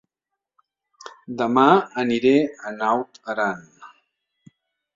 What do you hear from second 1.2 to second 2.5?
Dema aniré